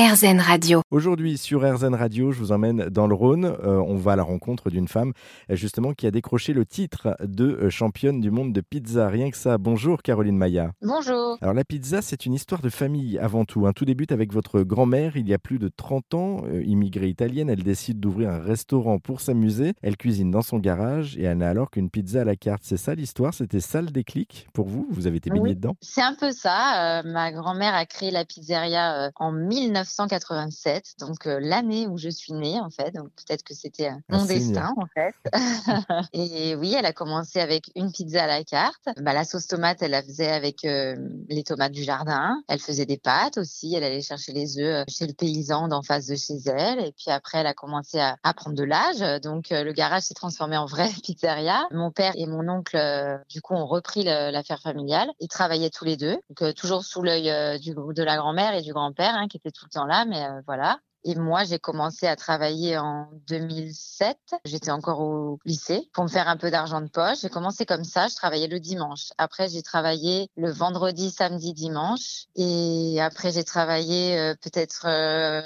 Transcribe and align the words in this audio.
RZN 0.00 0.40
Radio. 0.40 0.80
Aujourd'hui 0.90 1.36
sur 1.36 1.60
RZN 1.60 1.94
Radio, 1.94 2.32
je 2.32 2.38
vous 2.38 2.52
emmène 2.52 2.88
dans 2.88 3.06
le 3.06 3.14
Rhône. 3.14 3.44
Euh, 3.44 3.84
on 3.86 3.96
va 3.96 4.12
à 4.12 4.16
la 4.16 4.22
rencontre 4.22 4.70
d'une 4.70 4.88
femme 4.88 5.12
euh, 5.50 5.56
justement 5.56 5.92
qui 5.92 6.06
a 6.06 6.10
décroché 6.10 6.54
le 6.54 6.64
titre 6.64 7.18
de 7.22 7.44
euh, 7.44 7.68
championne 7.68 8.18
du 8.18 8.30
monde 8.30 8.54
de 8.54 8.62
pizza. 8.62 9.08
Rien 9.08 9.30
que 9.30 9.36
ça. 9.36 9.58
Bonjour 9.58 10.00
Caroline 10.00 10.38
Maya. 10.38 10.70
Bonjour. 10.80 11.36
Alors 11.42 11.52
la 11.52 11.64
pizza, 11.64 12.00
c'est 12.00 12.24
une 12.24 12.32
histoire 12.32 12.62
de 12.62 12.70
famille 12.70 13.18
avant 13.18 13.44
tout. 13.44 13.66
Hein. 13.66 13.74
Tout 13.74 13.84
débute 13.84 14.10
avec 14.10 14.32
votre 14.32 14.62
grand-mère 14.62 15.18
il 15.18 15.28
y 15.28 15.34
a 15.34 15.38
plus 15.38 15.58
de 15.58 15.68
30 15.68 16.14
ans, 16.14 16.44
immigrée 16.64 17.08
italienne. 17.08 17.50
Elle 17.50 17.62
décide 17.62 18.00
d'ouvrir 18.00 18.30
un 18.30 18.40
restaurant 18.40 18.98
pour 18.98 19.20
s'amuser. 19.20 19.74
Elle 19.82 19.98
cuisine 19.98 20.30
dans 20.30 20.40
son 20.40 20.60
garage 20.60 21.18
et 21.18 21.24
elle 21.24 21.36
n'a 21.36 21.50
alors 21.50 21.70
qu'une 21.70 21.90
pizza 21.90 22.22
à 22.22 22.24
la 22.24 22.36
carte. 22.36 22.62
C'est 22.64 22.78
ça 22.78 22.94
l'histoire? 22.94 23.34
C'était 23.34 23.60
ça 23.60 23.82
le 23.82 23.88
déclic 23.88 24.48
pour 24.54 24.66
vous? 24.66 24.86
Vous 24.90 25.06
avez 25.06 25.18
été 25.18 25.28
baignée 25.28 25.54
dedans? 25.54 25.76
C'est 25.82 26.00
un 26.00 26.14
peu 26.14 26.32
ça. 26.32 27.02
ma 27.04 27.32
grand-mère 27.32 27.74
a 27.74 27.84
créé 27.84 28.10
la 28.10 28.24
pizzeria 28.24 29.10
en 29.16 29.32
1900 29.32 29.89
1987, 29.90 30.94
donc 30.98 31.26
euh, 31.26 31.38
l'année 31.40 31.86
où 31.86 31.98
je 31.98 32.08
suis 32.08 32.32
née 32.32 32.60
en 32.60 32.70
fait. 32.70 32.92
Donc 32.94 33.08
peut-être 33.16 33.42
que 33.42 33.54
c'était 33.54 33.88
euh, 33.88 33.94
mon 34.08 34.24
destin 34.24 34.72
en 34.76 34.86
fait. 34.86 35.14
et 36.12 36.54
oui, 36.54 36.74
elle 36.78 36.86
a 36.86 36.92
commencé 36.92 37.40
avec 37.40 37.70
une 37.74 37.90
pizza 37.92 38.24
à 38.24 38.26
la 38.26 38.44
carte. 38.44 38.88
Bah, 39.00 39.12
la 39.12 39.24
sauce 39.24 39.46
tomate, 39.46 39.82
elle 39.82 39.90
la 39.92 40.02
faisait 40.02 40.30
avec 40.30 40.64
euh, 40.64 40.96
les 41.28 41.42
tomates 41.42 41.72
du 41.72 41.82
jardin. 41.82 42.42
Elle 42.48 42.60
faisait 42.60 42.86
des 42.86 42.98
pâtes 42.98 43.38
aussi. 43.38 43.74
Elle 43.74 43.84
allait 43.84 44.02
chercher 44.02 44.32
les 44.32 44.58
œufs 44.58 44.84
chez 44.88 45.06
le 45.06 45.12
paysan 45.12 45.68
d'en 45.68 45.82
face 45.82 46.06
de 46.06 46.16
chez 46.16 46.38
elle. 46.46 46.80
Et 46.80 46.92
puis 46.92 47.10
après, 47.10 47.38
elle 47.38 47.46
a 47.46 47.54
commencé 47.54 47.98
à, 47.98 48.16
à 48.22 48.34
prendre 48.34 48.56
de 48.56 48.64
l'âge. 48.64 49.20
Donc 49.22 49.50
le 49.50 49.72
garage 49.72 50.02
s'est 50.02 50.14
transformé 50.14 50.56
en 50.56 50.66
vraie 50.66 50.90
pizzeria. 51.02 51.66
Mon 51.72 51.90
père 51.90 52.12
et 52.16 52.26
mon 52.26 52.48
oncle, 52.48 52.78
du 53.28 53.40
coup, 53.40 53.54
ont 53.54 53.66
repris 53.66 54.04
l'affaire 54.04 54.60
familiale. 54.60 55.08
Ils 55.18 55.28
travaillaient 55.28 55.70
tous 55.70 55.84
les 55.84 55.96
deux, 55.96 56.16
donc 56.28 56.54
toujours 56.54 56.84
sous 56.84 57.02
l'œil 57.02 57.24
de 57.24 58.02
la 58.02 58.16
grand-mère 58.16 58.54
et 58.54 58.62
du 58.62 58.72
grand-père, 58.72 59.14
hein, 59.14 59.28
qui 59.28 59.36
étaient 59.36 59.50
tout 59.50 59.66
temps-là, 59.80 60.04
mais 60.04 60.24
euh, 60.24 60.40
voilà. 60.46 60.78
Et 61.02 61.14
moi, 61.14 61.44
j'ai 61.44 61.58
commencé 61.58 62.06
à 62.06 62.14
travailler 62.14 62.76
en 62.76 63.08
2007. 63.26 64.18
J'étais 64.44 64.70
encore 64.70 65.00
au 65.00 65.38
lycée 65.46 65.88
pour 65.94 66.04
me 66.04 66.10
faire 66.10 66.28
un 66.28 66.36
peu 66.36 66.50
d'argent 66.50 66.82
de 66.82 66.88
poche. 66.88 67.20
J'ai 67.22 67.30
commencé 67.30 67.64
comme 67.64 67.84
ça. 67.84 68.08
Je 68.08 68.16
travaillais 68.16 68.48
le 68.48 68.60
dimanche. 68.60 69.08
Après, 69.16 69.48
j'ai 69.48 69.62
travaillé 69.62 70.28
le 70.36 70.50
vendredi, 70.50 71.10
samedi, 71.10 71.54
dimanche. 71.54 72.26
Et 72.36 73.00
après, 73.00 73.32
j'ai 73.32 73.44
travaillé 73.44 74.18
euh, 74.18 74.34
peut-être 74.42 74.84
euh, 74.84 75.40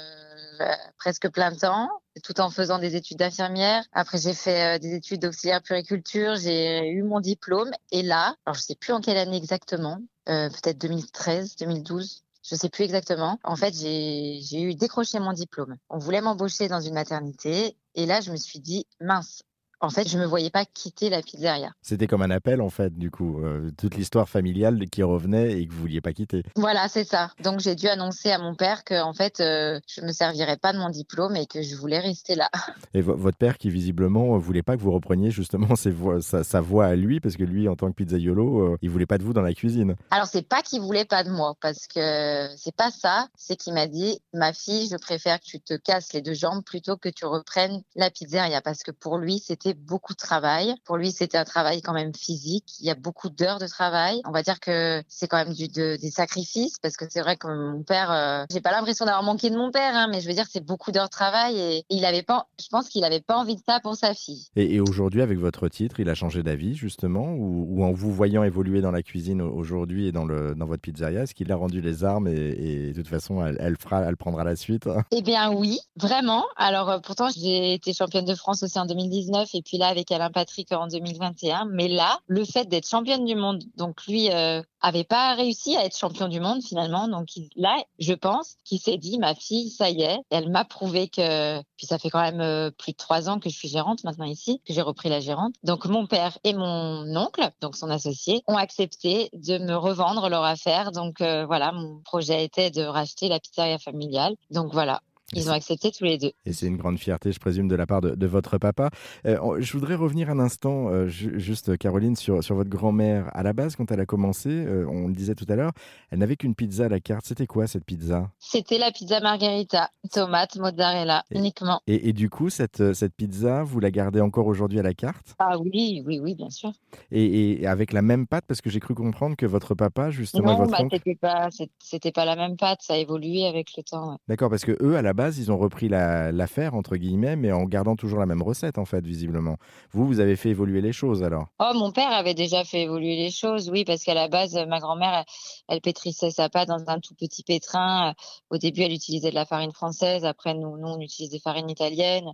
presque 0.97 1.29
plein 1.29 1.55
temps 1.55 1.89
tout 2.21 2.41
en 2.41 2.49
faisant 2.49 2.77
des 2.77 2.97
études 2.97 3.19
d'infirmière. 3.19 3.85
Après, 3.93 4.17
j'ai 4.17 4.33
fait 4.33 4.77
des 4.79 4.93
études 4.95 5.21
d'auxiliaire 5.21 5.61
puriculture. 5.61 6.35
J'ai 6.35 6.89
eu 6.89 7.03
mon 7.03 7.21
diplôme. 7.21 7.71
Et 7.91 8.03
là, 8.03 8.35
alors 8.45 8.55
je 8.55 8.61
sais 8.61 8.75
plus 8.75 8.91
en 8.91 8.99
quelle 8.99 9.17
année 9.17 9.37
exactement, 9.37 9.99
peut-être 10.25 10.77
2013, 10.77 11.57
2012, 11.57 12.24
je 12.47 12.55
sais 12.55 12.69
plus 12.69 12.83
exactement. 12.83 13.39
En 13.43 13.55
fait, 13.55 13.73
j'ai 13.73 14.61
eu 14.61 14.75
décroché 14.75 15.19
mon 15.19 15.33
diplôme. 15.33 15.77
On 15.89 15.97
voulait 15.97 16.21
m'embaucher 16.21 16.67
dans 16.67 16.81
une 16.81 16.93
maternité 16.93 17.77
et 17.95 18.05
là, 18.05 18.21
je 18.21 18.31
me 18.31 18.37
suis 18.37 18.59
dit 18.59 18.85
mince, 18.99 19.43
en 19.85 19.89
fait, 19.89 20.07
je 20.07 20.17
me 20.17 20.25
voyais 20.25 20.49
pas 20.49 20.65
quitter 20.65 21.09
la 21.09 21.21
pizzeria. 21.21 21.71
C'était 21.81 22.07
comme 22.07 22.21
un 22.21 22.31
appel, 22.31 22.61
en 22.61 22.69
fait, 22.69 22.97
du 22.97 23.11
coup, 23.11 23.43
euh, 23.43 23.71
toute 23.77 23.95
l'histoire 23.95 24.27
familiale 24.27 24.83
qui 24.89 25.03
revenait 25.03 25.59
et 25.59 25.67
que 25.67 25.73
vous 25.73 25.81
vouliez 25.81 26.01
pas 26.01 26.13
quitter. 26.13 26.43
Voilà, 26.55 26.87
c'est 26.87 27.03
ça. 27.03 27.31
Donc 27.43 27.59
j'ai 27.59 27.75
dû 27.75 27.87
annoncer 27.87 28.31
à 28.31 28.39
mon 28.39 28.55
père 28.55 28.83
que, 28.83 29.01
en 29.01 29.13
fait, 29.13 29.39
euh, 29.39 29.79
je 29.87 30.01
me 30.01 30.11
servirais 30.11 30.57
pas 30.57 30.73
de 30.73 30.77
mon 30.79 30.89
diplôme 30.89 31.35
et 31.35 31.45
que 31.45 31.61
je 31.61 31.75
voulais 31.75 31.99
rester 31.99 32.35
là. 32.35 32.49
Et 32.93 33.01
votre 33.01 33.37
père, 33.37 33.57
qui 33.57 33.69
visiblement 33.69 34.37
voulait 34.37 34.63
pas 34.63 34.75
que 34.75 34.81
vous 34.81 34.91
repreniez 34.91 35.31
justement 35.31 35.75
ses 35.75 35.91
voix, 35.91 36.21
sa, 36.21 36.61
voix 36.61 36.85
à 36.87 36.95
lui, 36.95 37.19
parce 37.19 37.35
que 37.35 37.43
lui, 37.43 37.67
en 37.67 37.75
tant 37.75 37.89
que 37.91 37.95
pizzaiolo, 37.95 38.59
euh, 38.59 38.77
il 38.81 38.89
voulait 38.89 39.05
pas 39.05 39.17
de 39.17 39.23
vous 39.23 39.33
dans 39.33 39.41
la 39.41 39.53
cuisine. 39.53 39.95
Alors 40.11 40.27
c'est 40.27 40.47
pas 40.47 40.61
qu'il 40.61 40.81
voulait 40.81 41.05
pas 41.05 41.23
de 41.23 41.29
moi, 41.29 41.55
parce 41.61 41.87
que 41.87 42.47
c'est 42.57 42.75
pas 42.75 42.91
ça. 42.91 43.27
C'est 43.35 43.55
qu'il 43.55 43.73
m'a 43.73 43.87
dit, 43.87 44.19
ma 44.33 44.53
fille, 44.53 44.87
je 44.91 44.97
préfère 44.97 45.39
que 45.39 45.45
tu 45.45 45.59
te 45.59 45.75
casses 45.75 46.13
les 46.13 46.21
deux 46.21 46.33
jambes 46.33 46.63
plutôt 46.63 46.97
que 46.97 47.09
tu 47.09 47.25
reprennes 47.25 47.81
la 47.95 48.09
pizzeria, 48.09 48.61
parce 48.61 48.83
que 48.83 48.91
pour 48.91 49.17
lui, 49.17 49.39
c'était 49.39 49.74
beaucoup 49.75 50.13
de 50.13 50.17
travail. 50.17 50.73
Pour 50.85 50.97
lui, 50.97 51.11
c'était 51.11 51.37
un 51.37 51.45
travail 51.45 51.81
quand 51.81 51.93
même 51.93 52.13
physique. 52.13 52.65
Il 52.79 52.85
y 52.85 52.91
a 52.91 52.95
beaucoup 52.95 53.29
d'heures 53.29 53.59
de 53.59 53.67
travail. 53.67 54.21
On 54.25 54.31
va 54.31 54.43
dire 54.43 54.59
que 54.59 55.03
c'est 55.07 55.27
quand 55.27 55.37
même 55.37 55.53
du, 55.53 55.67
des 55.67 56.11
sacrifices 56.11 56.77
parce 56.81 56.97
que 56.97 57.05
c'est 57.09 57.21
vrai 57.21 57.37
que 57.37 57.47
mon 57.47 57.83
père, 57.83 58.11
euh, 58.11 58.45
j'ai 58.51 58.61
pas 58.61 58.71
l'impression 58.71 59.05
d'avoir 59.05 59.23
manqué 59.23 59.49
de 59.49 59.57
mon 59.57 59.71
père, 59.71 59.95
hein, 59.95 60.07
mais 60.11 60.21
je 60.21 60.27
veux 60.27 60.33
dire, 60.33 60.45
c'est 60.49 60.65
beaucoup 60.65 60.91
d'heures 60.91 61.05
de 61.05 61.09
travail 61.09 61.59
et, 61.59 61.85
il 61.89 62.05
avait 62.05 62.23
pas, 62.23 62.47
je 62.61 62.67
pense 62.69 62.89
qu'il 62.89 63.03
avait 63.03 63.21
pas 63.21 63.37
envie 63.37 63.55
de 63.55 63.61
ça 63.65 63.79
pour 63.81 63.95
sa 63.95 64.13
fille. 64.13 64.47
Et, 64.55 64.79
aujourd'hui, 64.79 65.21
avec 65.21 65.39
votre 65.39 65.67
titre, 65.67 65.99
il 65.99 66.09
a 66.09 66.15
changé 66.15 66.43
d'avis 66.43 66.75
justement 66.75 67.33
ou, 67.33 67.83
en 67.83 67.91
vous 67.91 68.11
voyant 68.11 68.43
évoluer 68.43 68.81
dans 68.81 68.91
la 68.91 69.01
cuisine 69.01 69.41
aujourd'hui 69.41 70.07
et 70.07 70.11
dans, 70.11 70.25
le, 70.25 70.55
dans 70.55 70.65
votre 70.65 70.81
pizzeria, 70.81 71.23
est-ce 71.23 71.33
qu'il 71.33 71.51
a 71.51 71.55
rendu 71.55 71.81
les 71.81 72.03
armes 72.03 72.27
et, 72.27 72.91
de 72.91 72.93
toute 72.93 73.07
façon, 73.07 73.45
elle, 73.45 73.75
fera, 73.77 74.01
elle 74.01 74.17
prendra 74.17 74.43
la 74.43 74.55
suite? 74.55 74.87
Eh 75.11 75.21
bien 75.21 75.51
oui, 75.51 75.79
vraiment. 75.95 76.45
Alors 76.57 76.89
euh, 76.89 76.99
pourtant, 76.99 77.29
j'ai 77.29 77.73
été 77.73 77.93
championne 77.93 78.25
de 78.25 78.35
France 78.35 78.63
aussi 78.63 78.77
en 78.79 78.85
2019 78.85 79.49
et 79.53 79.61
puis 79.65 79.77
là, 79.77 79.87
avec 79.87 80.11
Alain 80.11 80.31
Patrick 80.31 80.71
en 80.71 80.87
2021. 80.87 81.65
Mais 81.71 81.87
là, 81.87 82.19
le 82.27 82.45
fait 82.45 82.65
d'être 82.65 82.87
championne 82.87 83.25
du 83.25 83.35
monde, 83.35 83.63
donc 83.75 84.05
lui 84.07 84.31
euh, 84.31 84.61
avait 84.79 85.03
pas 85.03 85.33
réussi 85.33 85.75
à 85.75 85.83
être 85.83 85.97
champion 85.97 86.27
du 86.27 86.39
monde 86.39 86.61
finalement. 86.63 87.07
Donc 87.07 87.27
là, 87.55 87.75
je 87.99 88.13
pense 88.13 88.55
qu'il 88.63 88.79
s'est 88.79 88.97
dit, 88.97 89.17
ma 89.17 89.33
fille, 89.35 89.69
ça 89.69 89.89
y 89.89 90.03
est, 90.03 90.19
elle 90.29 90.49
m'a 90.49 90.63
prouvé 90.63 91.09
que. 91.09 91.61
Puis 91.77 91.87
ça 91.87 91.97
fait 91.97 92.09
quand 92.09 92.21
même 92.21 92.41
euh, 92.41 92.71
plus 92.71 92.91
de 92.93 92.97
trois 92.97 93.29
ans 93.29 93.39
que 93.39 93.49
je 93.49 93.55
suis 93.55 93.67
gérante 93.67 94.03
maintenant 94.03 94.25
ici, 94.25 94.61
que 94.65 94.73
j'ai 94.73 94.81
repris 94.81 95.09
la 95.09 95.19
gérante. 95.19 95.55
Donc 95.63 95.85
mon 95.85 96.07
père 96.07 96.37
et 96.43 96.53
mon 96.53 97.15
oncle, 97.15 97.49
donc 97.61 97.75
son 97.75 97.89
associé, 97.89 98.43
ont 98.47 98.57
accepté 98.57 99.29
de 99.33 99.57
me 99.57 99.75
revendre 99.75 100.29
leur 100.29 100.43
affaire. 100.43 100.91
Donc 100.91 101.21
euh, 101.21 101.45
voilà, 101.45 101.71
mon 101.71 101.99
projet 102.01 102.45
était 102.45 102.71
de 102.71 102.83
racheter 102.83 103.27
la 103.27 103.39
pizzeria 103.39 103.79
familiale. 103.79 104.35
Donc 104.51 104.71
voilà, 104.71 105.01
ils 105.33 105.49
ont 105.49 105.53
accepté 105.53 105.91
tous 105.91 106.03
les 106.03 106.17
deux. 106.17 106.31
Et 106.45 106.53
c'est 106.53 106.67
une 106.67 106.77
grande 106.77 106.99
fierté, 106.99 107.31
je 107.31 107.39
présume, 107.39 107.67
de 107.67 107.75
la 107.75 107.87
part 107.87 108.01
de, 108.01 108.27
votre 108.27 108.57
papa. 108.57 108.89
Euh, 109.25 109.57
je 109.59 109.71
voudrais 109.73 109.95
revenir 109.95 110.29
un 110.29 110.39
instant, 110.39 110.89
euh, 110.89 111.07
juste 111.07 111.77
Caroline, 111.77 112.15
sur, 112.15 112.43
sur 112.43 112.55
votre 112.55 112.69
grand-mère. 112.69 113.29
À 113.33 113.43
la 113.43 113.53
base, 113.53 113.75
quand 113.75 113.91
elle 113.91 113.99
a 113.99 114.05
commencé, 114.05 114.49
euh, 114.49 114.85
on 114.87 115.07
le 115.07 115.13
disait 115.13 115.35
tout 115.35 115.45
à 115.49 115.55
l'heure, 115.55 115.71
elle 116.11 116.19
n'avait 116.19 116.35
qu'une 116.35 116.55
pizza 116.55 116.85
à 116.85 116.89
la 116.89 116.99
carte. 116.99 117.25
C'était 117.25 117.47
quoi 117.47 117.67
cette 117.67 117.85
pizza? 117.85 118.29
C'était 118.39 118.77
la 118.77 118.91
pizza 118.91 119.19
margherita, 119.19 119.89
tomate, 120.07 120.55
mozzarella, 120.57 121.23
uniquement. 121.31 121.81
Et, 121.87 122.13
du 122.13 122.29
coup, 122.29 122.49
cette, 122.49 122.93
cette 122.93 123.13
pizza, 123.13 123.63
vous 123.63 123.79
la 123.79 123.91
gardez 123.91 124.21
encore 124.21 124.47
aujourd'hui 124.47 124.79
à 124.79 124.83
la 124.83 124.93
carte? 124.93 125.35
Ah 125.39 125.57
oui, 125.57 126.03
oui, 126.05 126.19
oui, 126.19 126.35
bien 126.35 126.49
sûr. 126.49 126.71
Et, 127.11 127.65
avec 127.67 127.93
la 127.93 128.01
même 128.01 128.27
pâte, 128.27 128.45
parce 128.47 128.61
que 128.61 128.69
j'ai 128.69 128.79
cru 128.79 128.95
comprendre 128.95 129.35
que 129.35 129.45
votre 129.45 129.75
papa, 129.75 130.09
justement, 130.09 130.51
non, 130.51 130.57
votre 130.57 130.71
bah, 130.71 130.87
c'était 130.91 131.15
pas, 131.15 131.49
c'était 131.79 132.11
pas 132.11 132.25
la 132.25 132.35
même 132.35 132.57
pâte, 132.57 132.81
ça 132.81 132.93
a 132.93 132.97
évolué 132.97 133.45
avec 133.45 133.75
le 133.77 133.83
temps. 133.83 134.17
D'accord, 134.27 134.49
parce 134.49 134.65
que 134.65 134.77
eux, 134.81 134.95
à 134.95 135.01
la 135.01 135.13
base, 135.13 135.39
ils 135.39 135.51
ont 135.51 135.57
repris 135.57 135.89
l'affaire, 135.89 136.75
entre 136.75 136.95
guillemets, 136.95 137.35
mais 137.35 137.51
en 137.51 137.63
gardant 137.63 137.95
toujours 137.95 138.19
la 138.19 138.25
même 138.25 138.41
recette, 138.41 138.77
en 138.77 138.85
fait, 138.85 139.05
visiblement. 139.05 139.57
Vous, 139.91 140.05
vous 140.05 140.19
avez 140.19 140.35
fait 140.35 140.49
évoluer 140.49 140.81
les 140.81 140.93
choses, 140.93 141.23
alors? 141.23 141.47
Oh, 141.59 141.71
mon 141.75 141.91
père 141.91 142.11
avait 142.11 142.33
déjà 142.33 142.63
fait 142.63 142.81
évoluer 142.83 143.15
les 143.15 143.31
choses, 143.31 143.69
oui, 143.69 143.85
parce 143.85 144.03
qu'à 144.03 144.13
la 144.13 144.27
base, 144.27 144.55
ma 144.67 144.79
grand-mère, 144.79 145.25
elle, 145.67 145.81
pétrissait 145.81 146.31
sa 146.31 146.49
pâte 146.49 146.67
dans 146.67 146.83
un 146.87 146.99
tout 146.99 147.15
petit 147.15 147.43
pétrin. 147.43 148.13
Au 148.49 148.57
début, 148.57 148.81
elle 148.81 148.93
utilisait 148.93 149.29
de 149.29 149.35
la 149.35 149.45
farine 149.45 149.71
française. 149.71 149.94
Après, 150.03 150.53
nous, 150.53 150.77
nous 150.77 150.87
on 150.87 150.99
utilise 150.99 151.29
des 151.31 151.39
farines 151.39 151.69
italiennes. 151.69 152.31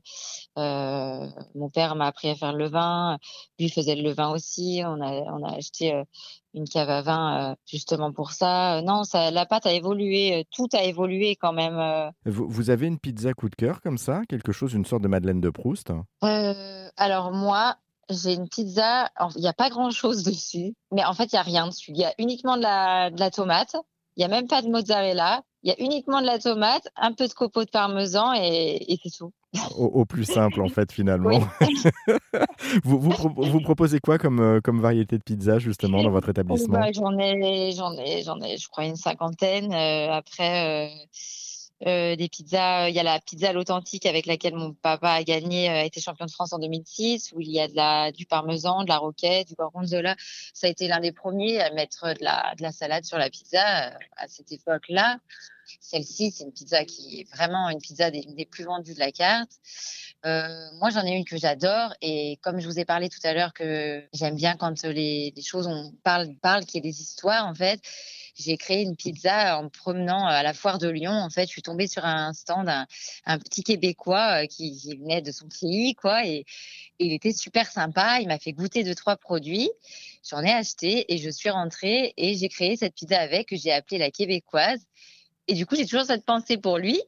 Euh, 0.58 1.28
mon 1.56 1.70
père 1.70 1.96
m'a 1.96 2.08
appris 2.08 2.30
à 2.30 2.36
faire 2.36 2.54
le 2.54 2.70
vin. 2.70 3.18
Lui 3.60 3.70
faisait 3.70 3.96
le 3.96 4.12
vin 4.12 4.32
aussi. 4.32 4.82
On 4.86 5.02
a, 5.02 5.12
on 5.32 5.44
a 5.44 5.56
acheté 5.56 5.94
euh, 5.94 6.04
une 6.54 6.68
cave 6.68 6.90
à 6.90 7.02
vin 7.02 7.52
euh, 7.52 7.56
justement 7.66 8.12
pour 8.12 8.32
ça. 8.32 8.82
Non, 8.82 9.04
ça, 9.04 9.32
la 9.32 9.46
pâte 9.46 9.66
a 9.66 9.74
évolué, 9.74 10.46
tout 10.52 10.68
a 10.74 10.84
évolué 10.84 11.36
quand 11.36 11.54
même. 11.54 12.12
Vous, 12.26 12.70
avez 12.70 12.88
une 12.88 13.00
pizza 13.00 13.34
coup 13.34 13.50
de 13.50 13.56
cœur 13.56 13.82
comme 13.82 13.98
ça, 13.98 14.22
quelque 14.28 14.52
chose, 14.52 14.74
une 14.74 14.86
sorte 14.86 15.04
de 15.04 15.08
Madeleine 15.08 15.42
de 15.42 15.50
Proust? 15.50 15.92
Alors 16.22 17.32
moi, 17.32 17.78
j'ai 18.10 18.34
une 18.34 18.50
pizza, 18.50 19.10
il 19.36 19.42
n'y 19.42 19.48
a 19.48 19.54
pas 19.54 19.70
grand-chose 19.70 20.24
dessus, 20.24 20.76
mais 20.92 21.06
en 21.06 21.14
fait, 21.14 21.32
il 21.32 21.36
n'y 21.36 21.40
a 21.40 21.44
rien 21.44 21.68
dessus. 21.68 21.92
Il 21.92 22.00
y 22.00 22.06
a 22.06 22.14
uniquement 22.18 22.58
de 22.58 22.62
la, 22.62 23.10
de 23.10 23.20
la 23.20 23.32
tomate, 23.32 23.76
il 24.16 24.20
n'y 24.20 24.26
a 24.26 24.28
même 24.28 24.48
pas 24.48 24.62
de 24.62 24.68
mozzarella, 24.68 25.44
il 25.64 25.70
y 25.70 25.72
a 25.72 25.80
uniquement 25.80 26.22
de 26.22 26.26
la 26.26 26.40
tomate, 26.40 26.88
un 26.96 27.14
peu 27.14 27.28
de 27.28 27.34
copeaux 27.34 27.66
de 27.66 27.70
parmesan 27.70 28.34
et, 28.34 28.94
et 28.94 29.00
c'est 29.04 29.16
tout. 29.16 29.32
Au, 29.76 30.06
plus 30.06 30.24
simple, 30.24 30.62
en 30.62 30.70
fait, 30.70 30.94
finalement. 30.94 31.42
vous, 32.86 33.00
vous, 33.00 33.60
proposez 33.60 34.00
quoi 34.00 34.18
comme, 34.18 34.40
euh, 34.40 34.62
comme 34.62 34.80
variété 34.80 35.18
de 35.18 35.24
pizza, 35.24 35.60
justement, 35.60 36.02
dans 36.02 36.10
votre 36.10 36.30
établissement? 36.30 36.80
bah, 36.80 36.92
J'en 36.94 37.18
ai, 37.20 37.74
j'en 37.74 37.92
ai, 37.98 38.24
j'en 38.24 38.40
ai, 38.40 38.56
je 38.56 38.70
crois, 38.70 38.86
une 38.86 38.96
cinquantaine. 38.96 39.74
Euh, 39.74 40.14
après, 40.14 40.88
euh, 40.88 40.96
des 41.86 42.30
pizzas, 42.30 42.90
il 42.90 42.96
y 42.96 43.00
a 43.00 43.04
la 43.04 43.20
pizza 43.20 43.52
l'authentique 43.54 44.06
avec 44.06 44.26
laquelle 44.26 44.56
mon 44.56 44.74
papa 44.74 45.12
a 45.12 45.24
gagné, 45.24 45.68
a 45.70 45.84
été 45.84 46.00
champion 46.00 46.26
de 46.26 46.32
France 46.32 46.54
en 46.54 46.60
2006, 46.60 47.34
où 47.34 47.42
il 47.42 47.52
y 47.52 47.60
a 47.60 47.68
de 47.68 47.76
la, 47.76 48.12
du 48.12 48.26
parmesan, 48.26 48.84
de 48.84 48.90
la 48.90 48.98
roquette, 48.98 49.48
du 49.48 49.56
gorgonzola. 49.56 50.16
Ça 50.54 50.68
a 50.68 50.70
été 50.70 50.88
l'un 50.88 51.00
des 51.00 51.12
premiers 51.12 51.60
à 51.60 51.72
mettre 51.72 52.14
de 52.14 52.24
la, 52.24 52.54
de 52.58 52.62
la 52.62 52.72
salade 52.72 53.06
sur 53.06 53.18
la 53.18 53.30
pizza 53.30 53.98
à 54.18 54.28
cette 54.28 54.52
époque-là. 54.52 55.18
celle-ci, 55.80 56.32
c'est 56.32 56.44
une 56.44 56.54
pizza 56.54 56.86
qui 56.86 57.22
est 57.22 57.36
vraiment 57.36 57.70
une 57.70 57.80
pizza 57.80 58.12
des 58.12 58.48
plus 58.50 58.66
vendues 58.66 58.94
de 58.94 59.00
la 59.00 59.12
carte. 59.12 59.52
Euh, 60.26 60.70
moi, 60.74 60.90
j'en 60.92 61.04
ai 61.06 61.12
une 61.12 61.26
que 61.26 61.38
j'adore 61.38 61.96
et 62.02 62.38
comme 62.42 62.60
je 62.60 62.68
vous 62.68 62.80
ai 62.80 62.86
parlé 62.86 63.10
tout 63.10 63.20
à 63.24 63.34
l'heure 63.34 63.54
que 63.54 64.04
j'aime 64.14 64.36
bien 64.36 64.56
quand 64.56 64.84
les, 64.84 65.34
les 65.36 65.42
choses 65.42 65.68
on 65.68 65.92
parle, 66.04 66.36
parle 66.42 66.66
qu'il 66.66 66.84
y 66.84 66.88
ait 66.88 66.92
des 66.92 67.02
histoires 67.02 67.48
en 67.48 67.56
fait 67.56 67.82
j'ai 68.36 68.58
créé 68.58 68.82
une 68.82 68.96
pizza 68.96 69.60
en 69.60 69.70
promenant 69.70 70.26
à 70.26 70.44
la 70.44 70.54
foire 70.54 70.78
de 70.78 70.88
Lyon. 70.88 71.12
En 71.12 71.30
fait, 71.30 71.44
je 71.44 71.52
suis 71.52 71.62
tombée 71.62 71.88
sur 71.88 72.06
un 72.06 72.34
stand, 72.34 72.70
un, 72.70 72.88
un 73.26 73.40
petit 73.40 73.64
Québécois 73.64 74.44
euh, 74.44 74.46
qui, 74.48 74.76
qui, 74.78 74.98
venait 74.98 75.22
de 75.22 75.32
son 75.32 75.48
pays, 75.48 75.96
quoi, 75.96 76.26
et, 76.26 76.46
il 77.00 77.14
était 77.14 77.34
super 77.34 77.70
sympa. 77.70 78.20
Il 78.22 78.28
m'a 78.28 78.38
fait 78.38 78.54
goûter 78.54 78.84
deux 78.84 78.94
trois 78.94 79.18
produits. 79.18 79.72
J'en 80.30 80.44
ai 80.44 80.52
acheté 80.52 81.12
et 81.12 81.18
je 81.18 81.32
suis 81.32 81.50
rentrée 81.50 82.14
et 82.16 82.36
j'ai 82.36 82.48
créé 82.48 82.76
cette 82.76 82.94
pizza 82.94 83.20
avec 83.20 83.50
que 83.50 83.56
j'ai 83.56 83.72
appelée 83.72 83.98
la 83.98 84.12
québécoise. 84.12 84.86
Et 85.48 85.56
du 85.56 85.66
coup, 85.66 85.76
j'ai 85.76 85.86
toujours 85.86 86.06
cette 86.06 86.26
pensée 86.26 86.58
pour 86.58 86.78
lui. 86.78 87.02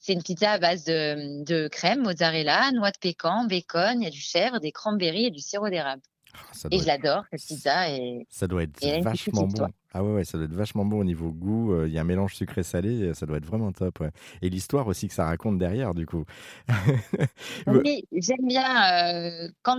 C'est 0.00 0.14
une 0.14 0.22
pizza 0.22 0.52
à 0.52 0.58
base 0.58 0.84
de, 0.84 1.44
de 1.44 1.68
crème, 1.68 2.02
mozzarella, 2.02 2.72
noix 2.72 2.90
de 2.90 2.98
pécan, 2.98 3.44
bacon, 3.44 4.00
il 4.00 4.04
y 4.04 4.06
a 4.06 4.10
du 4.10 4.20
chèvre, 4.20 4.58
des 4.58 4.72
cranberries 4.72 5.26
et 5.26 5.30
du 5.30 5.40
sirop 5.40 5.68
d'érable. 5.68 6.02
Oh, 6.34 6.68
et 6.70 6.78
je 6.78 6.86
l'adore, 6.86 7.24
cette 7.32 7.46
pizza. 7.46 7.90
Et... 7.90 8.26
Ça 8.30 8.46
doit 8.46 8.62
être 8.62 8.80
vachement 9.02 9.46
bon. 9.46 9.68
Ah 9.92 10.04
ouais, 10.04 10.14
ouais, 10.14 10.24
ça 10.24 10.38
doit 10.38 10.46
être 10.46 10.54
vachement 10.54 10.84
bon 10.84 11.00
au 11.00 11.04
niveau 11.04 11.32
goût. 11.32 11.74
Euh, 11.74 11.88
il 11.88 11.92
y 11.92 11.98
a 11.98 12.00
un 12.00 12.04
mélange 12.04 12.36
sucré-salé, 12.36 13.12
ça 13.14 13.26
doit 13.26 13.38
être 13.38 13.44
vraiment 13.44 13.72
top. 13.72 14.00
Ouais. 14.00 14.10
Et 14.40 14.48
l'histoire 14.48 14.86
aussi 14.86 15.08
que 15.08 15.14
ça 15.14 15.26
raconte 15.26 15.58
derrière, 15.58 15.94
du 15.94 16.06
coup. 16.06 16.24
oui, 17.66 18.04
j'aime 18.12 18.46
bien 18.46 18.92
euh, 18.94 19.48
quand, 19.62 19.78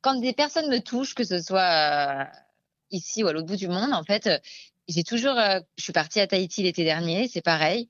quand 0.00 0.18
des 0.20 0.32
personnes 0.32 0.70
me 0.70 0.78
touchent, 0.78 1.14
que 1.14 1.24
ce 1.24 1.40
soit 1.40 1.60
euh, 1.60 2.24
ici 2.90 3.22
ou 3.22 3.28
à 3.28 3.32
l'autre 3.32 3.46
bout 3.46 3.56
du 3.56 3.68
monde, 3.68 3.92
en 3.92 4.02
fait, 4.02 4.30
j'ai 4.88 5.04
toujours. 5.04 5.36
je 5.36 5.82
suis 5.82 5.92
partie 5.92 6.20
à 6.20 6.26
Tahiti 6.26 6.62
l'été 6.62 6.84
dernier, 6.84 7.28
c'est 7.28 7.42
pareil. 7.42 7.88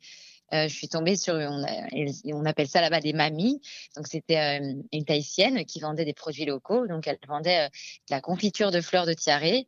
Euh, 0.55 0.69
je 0.69 0.75
suis 0.75 0.89
tombée 0.89 1.17
sur, 1.17 1.35
on, 1.35 2.45
appelle 2.45 2.69
ça 2.69 2.81
là-bas 2.81 3.01
des 3.01 3.13
mamies. 3.13 3.61
Donc, 3.97 4.07
c'était 4.07 4.61
euh, 4.61 4.75
une 4.93 5.05
Tahitienne 5.05 5.65
qui 5.65 5.81
vendait 5.81 6.05
des 6.05 6.15
produits 6.15 6.45
locaux. 6.45 6.87
Donc, 6.87 7.09
elle 7.09 7.19
vendait 7.27 7.67
euh, 7.67 7.69
de 7.69 8.15
la 8.15 8.21
confiture 8.21 8.71
de 8.71 8.81
fleurs 8.81 9.07
de 9.07 9.15
tiare. 9.15 9.65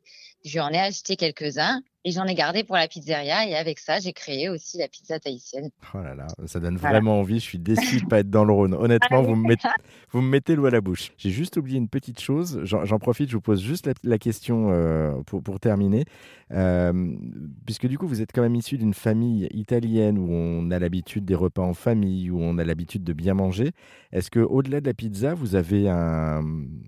Je 0.47 0.61
en 0.61 0.69
ai 0.69 0.79
acheté 0.79 1.17
quelques-uns 1.17 1.83
et 2.07 2.13
j'en 2.13 2.25
ai 2.25 2.37
gardé 2.37 2.63
pour 2.63 2.77
la 2.77 2.87
pizzeria. 2.87 3.49
Et 3.49 3.57
avec 3.57 3.81
ça, 3.81 3.99
j'ai 3.99 4.13
créé 4.13 4.49
aussi 4.49 4.79
la 4.79 4.87
pizza 4.87 5.19
tahitienne. 5.19 5.71
Oh 5.93 5.99
là 5.99 6.15
là, 6.15 6.29
ça 6.47 6.61
donne 6.61 6.77
vraiment 6.77 7.19
envie. 7.19 7.41
Je 7.41 7.45
suis 7.45 7.59
déçu 7.59 7.97
de 7.97 8.05
ne 8.05 8.09
pas 8.09 8.21
être 8.21 8.31
dans 8.31 8.45
le 8.45 8.53
Rhône. 8.53 8.75
Honnêtement, 8.75 9.23
vous, 9.23 9.35
me 9.35 9.49
mettez, 9.49 9.67
vous 10.13 10.21
me 10.21 10.29
mettez 10.29 10.55
l'eau 10.55 10.67
à 10.67 10.71
la 10.71 10.81
bouche. 10.81 11.11
J'ai 11.19 11.31
juste 11.31 11.57
oublié 11.57 11.79
une 11.79 11.89
petite 11.89 12.21
chose. 12.21 12.61
J'en 12.63 12.99
profite, 13.01 13.29
je 13.29 13.35
vous 13.35 13.43
pose 13.43 13.61
juste 13.61 13.91
la, 14.05 14.19
question 14.19 14.69
euh, 14.71 15.15
pour, 15.27 15.43
pour, 15.43 15.59
terminer. 15.59 16.05
Euh, 16.53 17.17
puisque 17.65 17.89
du 17.89 17.99
coup, 17.99 18.07
vous 18.07 18.23
êtes 18.23 18.31
quand 18.33 18.43
même 18.43 18.55
issu 18.55 18.79
d'une 18.79 18.95
famille 18.95 19.49
italienne 19.51 20.17
où 20.17 20.29
on 20.31 20.71
a 20.71 20.79
l'habitude 20.79 21.25
des 21.25 21.35
repas 21.35 21.63
en 21.63 21.75
famille, 21.75 22.31
où 22.31 22.39
on 22.41 22.57
a 22.59 22.65
l'habitude 22.65 23.03
de 23.03 23.15
bien 23.15 23.35
manger. 23.35 23.73
Est-ce 24.13 24.31
que 24.31 24.39
au-delà 24.39 24.81
de 24.81 24.87
la 24.87 24.95
pizza, 24.95 25.35
vous 25.35 25.57
avez 25.57 25.89
un, 25.89 26.45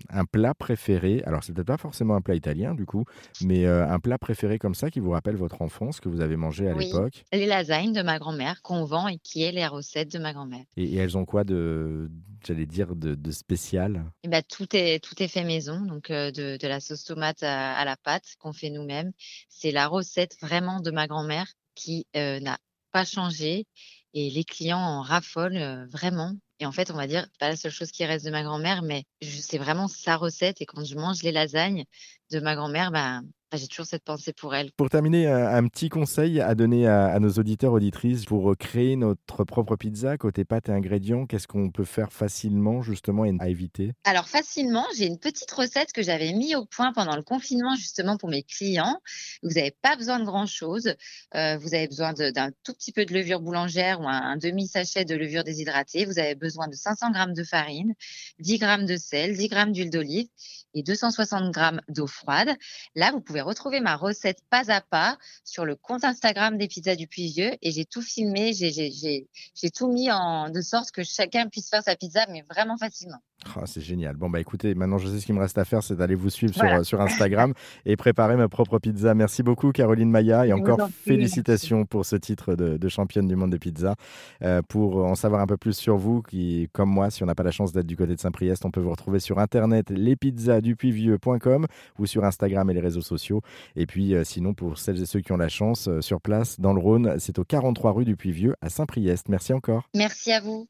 un 0.07 0.23
plat 0.23 0.53
préféré? 0.53 1.21
Alors, 1.25 1.43
c'est 1.43 1.51
peut-être 1.51 1.67
pas 1.67 1.77
forcément 1.77 2.15
un 2.15 2.21
plat 2.21 2.35
italien, 2.35 2.73
du 2.73 2.85
coup, 2.85 3.03
mais 3.43 3.48
euh, 3.65 3.87
un 3.87 3.99
plat 3.99 4.17
préféré 4.17 4.59
comme 4.59 4.75
ça 4.75 4.89
qui 4.89 4.99
vous 4.99 5.11
rappelle 5.11 5.35
votre 5.35 5.61
enfance, 5.61 5.99
que 5.99 6.09
vous 6.09 6.21
avez 6.21 6.35
mangé 6.35 6.69
à 6.69 6.73
oui. 6.73 6.85
l'époque? 6.85 7.23
Les 7.31 7.45
lasagnes 7.45 7.93
de 7.93 8.01
ma 8.01 8.19
grand-mère 8.19 8.61
qu'on 8.61 8.85
vend 8.85 9.07
et 9.07 9.17
qui 9.17 9.43
est 9.43 9.51
les 9.51 9.67
recettes 9.67 10.11
de 10.11 10.19
ma 10.19 10.33
grand-mère. 10.33 10.63
Et, 10.77 10.83
et, 10.83 10.97
elles 10.97 11.17
ont 11.17 11.25
quoi 11.25 11.43
de, 11.43 12.09
j'allais 12.45 12.65
dire, 12.65 12.95
de, 12.95 13.15
de 13.15 13.31
spécial? 13.31 14.03
Et 14.23 14.27
bah, 14.27 14.41
tout, 14.41 14.67
est, 14.75 15.03
tout 15.03 15.21
est 15.21 15.27
fait 15.27 15.43
maison, 15.43 15.81
donc 15.81 16.09
euh, 16.09 16.31
de, 16.31 16.57
de, 16.57 16.67
la 16.67 16.79
sauce 16.79 17.03
tomate 17.03 17.43
à, 17.43 17.75
à 17.75 17.85
la 17.85 17.97
pâte 17.97 18.35
qu'on 18.39 18.53
fait 18.53 18.69
nous-mêmes. 18.69 19.11
C'est 19.49 19.71
la 19.71 19.87
recette 19.87 20.37
vraiment 20.41 20.79
de 20.79 20.91
ma 20.91 21.07
grand-mère 21.07 21.47
qui 21.75 22.07
euh, 22.15 22.39
n'a 22.39 22.57
pas 22.91 23.05
changé 23.05 23.65
et 24.13 24.29
les 24.29 24.43
clients 24.43 24.79
en 24.79 25.01
raffolent 25.01 25.87
vraiment. 25.91 26.33
Et 26.59 26.65
en 26.65 26.71
fait, 26.71 26.91
on 26.91 26.95
va 26.95 27.07
dire, 27.07 27.27
pas 27.39 27.49
la 27.49 27.55
seule 27.55 27.71
chose 27.71 27.91
qui 27.91 28.05
reste 28.05 28.25
de 28.25 28.31
ma 28.31 28.43
grand-mère, 28.43 28.81
mais 28.81 29.05
c'est 29.21 29.57
vraiment 29.57 29.87
sa 29.87 30.17
recette. 30.17 30.61
Et 30.61 30.65
quand 30.65 30.83
je 30.83 30.95
mange 30.95 31.23
les 31.23 31.31
lasagnes 31.31 31.85
de 32.31 32.39
ma 32.39 32.55
grand-mère, 32.55 32.91
bah, 32.91 33.21
j'ai 33.57 33.67
toujours 33.67 33.85
cette 33.85 34.03
pensée 34.03 34.33
pour 34.33 34.53
elle. 34.55 34.71
Pour 34.73 34.89
terminer, 34.89 35.27
un, 35.27 35.67
petit 35.67 35.89
conseil 35.89 36.41
à 36.41 36.55
donner 36.55 36.87
à, 36.87 37.07
à, 37.07 37.19
nos 37.19 37.31
auditeurs, 37.31 37.73
auditrices, 37.73 38.25
pour 38.25 38.55
créer 38.57 38.95
notre 38.95 39.43
propre 39.43 39.75
pizza, 39.75 40.17
côté 40.17 40.45
pâte 40.45 40.69
et 40.69 40.71
ingrédients, 40.71 41.25
qu'est-ce 41.25 41.47
qu'on 41.47 41.71
peut 41.71 41.85
faire 41.85 42.11
facilement, 42.11 42.81
justement, 42.81 43.25
et 43.25 43.33
à 43.39 43.49
éviter? 43.49 43.93
Alors, 44.03 44.27
facilement, 44.27 44.85
j'ai 44.97 45.05
une 45.05 45.19
petite 45.19 45.51
recette 45.51 45.91
que 45.93 46.01
j'avais 46.01 46.33
mis 46.33 46.55
au 46.55 46.65
point 46.65 46.93
pendant 46.93 47.15
le 47.15 47.23
confinement, 47.23 47.75
justement, 47.75 48.17
pour 48.17 48.29
mes 48.29 48.43
clients. 48.43 48.99
Vous 49.43 49.49
n'avez 49.49 49.75
pas 49.81 49.95
besoin 49.95 50.19
de 50.19 50.25
grand-chose. 50.25 50.93
Euh, 51.35 51.57
vous 51.57 51.73
avez 51.73 51.87
besoin 51.87 52.13
d'un 52.13 52.51
tout 52.63 52.73
petit 52.73 52.91
peu 52.91 53.05
de 53.05 53.13
levure 53.13 53.41
boulangère 53.41 54.01
ou 54.01 54.07
un, 54.07 54.21
un 54.21 54.37
demi-sachet 54.37 55.05
de 55.05 55.15
levure 55.15 55.43
déshydratée. 55.43 56.05
Vous 56.05 56.19
avez 56.19 56.35
besoin 56.35 56.67
de 56.67 56.75
500 56.75 57.13
g 57.13 57.33
de 57.33 57.43
farine, 57.43 57.93
10 58.39 58.59
g 58.59 58.77
de 58.85 58.97
sel, 58.97 59.37
10 59.37 59.49
g 59.49 59.65
d'huile 59.71 59.89
d'olive 59.89 60.27
et 60.73 60.83
260 60.83 61.53
g 61.53 61.61
d'eau 61.89 62.07
froide. 62.07 62.49
Là, 62.95 63.11
vous 63.11 63.21
pouvez 63.21 63.38
retrouver 63.41 63.79
ma 63.79 63.95
recette 63.95 64.39
pas 64.49 64.71
à 64.71 64.81
pas 64.81 65.17
sur 65.43 65.65
le 65.65 65.75
compte 65.75 66.03
Instagram 66.03 66.57
des 66.57 66.67
pizzas 66.67 66.95
du 66.95 67.07
Puy-Vieux 67.07 67.51
et 67.61 67.71
j'ai 67.71 67.85
tout 67.85 68.01
filmé, 68.01 68.53
j'ai 68.53 69.71
tout 69.71 69.91
mis 69.91 70.11
en 70.11 70.49
de 70.49 70.61
sorte 70.61 70.91
que 70.91 71.03
chacun 71.03 71.47
puisse 71.47 71.69
faire 71.69 71.83
sa 71.83 71.95
pizza, 71.95 72.25
mais 72.29 72.43
vraiment 72.49 72.77
facilement. 72.77 73.19
Oh, 73.55 73.61
c'est 73.65 73.81
génial. 73.81 74.17
Bon, 74.17 74.29
bah 74.29 74.41
écoutez, 74.41 74.75
maintenant 74.75 74.97
je 74.97 75.07
sais 75.07 75.19
ce 75.19 75.25
qu'il 75.25 75.33
me 75.33 75.39
reste 75.39 75.57
à 75.57 75.63
faire, 75.63 75.81
c'est 75.81 75.95
d'aller 75.95 76.15
vous 76.15 76.29
suivre 76.29 76.53
voilà. 76.55 76.77
sur, 76.77 76.85
sur 76.85 77.01
Instagram 77.01 77.53
et 77.85 77.95
préparer 77.95 78.35
ma 78.35 78.49
propre 78.49 78.79
pizza. 78.79 79.13
Merci 79.13 79.43
beaucoup, 79.43 79.71
Caroline 79.71 80.09
Maya, 80.09 80.45
et 80.45 80.51
encore 80.51 80.89
félicitations 80.89 81.85
pour 81.85 82.05
ce 82.05 82.17
titre 82.17 82.55
de, 82.55 82.77
de, 82.77 82.89
championne 82.89 83.27
du 83.27 83.37
monde 83.37 83.51
de 83.51 83.57
pizza. 83.57 83.95
Euh, 84.41 84.61
pour 84.67 85.05
en 85.05 85.15
savoir 85.15 85.41
un 85.41 85.47
peu 85.47 85.55
plus 85.55 85.73
sur 85.73 85.95
vous, 85.95 86.21
qui, 86.21 86.67
comme 86.73 86.89
moi, 86.89 87.09
si 87.11 87.23
on 87.23 87.27
n'a 87.27 87.35
pas 87.35 87.43
la 87.43 87.51
chance 87.51 87.71
d'être 87.71 87.87
du 87.87 87.95
côté 87.95 88.13
de 88.13 88.19
Saint-Priest, 88.19 88.65
on 88.65 88.71
peut 88.71 88.81
vous 88.81 88.91
retrouver 88.91 89.19
sur 89.19 89.39
internet 89.39 89.89
lespizzasdupuisvieux.com 89.89 91.65
ou 91.97 92.05
sur 92.05 92.25
Instagram 92.25 92.69
et 92.69 92.73
les 92.73 92.81
réseaux 92.81 93.01
sociaux. 93.01 93.28
Et 93.75 93.85
puis, 93.85 94.13
euh, 94.13 94.23
sinon, 94.23 94.53
pour 94.53 94.77
celles 94.77 95.01
et 95.01 95.05
ceux 95.05 95.21
qui 95.21 95.31
ont 95.31 95.37
la 95.37 95.49
chance, 95.49 95.87
euh, 95.87 96.01
sur 96.01 96.21
place, 96.21 96.59
dans 96.59 96.73
le 96.73 96.79
Rhône, 96.79 97.15
c'est 97.19 97.39
au 97.39 97.43
43 97.43 97.91
rue 97.91 98.05
du 98.05 98.15
Puy-Vieux 98.15 98.55
à 98.61 98.69
Saint-Priest. 98.69 99.29
Merci 99.29 99.53
encore. 99.53 99.89
Merci 99.93 100.31
à 100.31 100.41
vous. 100.41 100.67